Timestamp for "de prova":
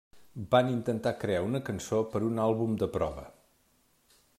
2.85-3.31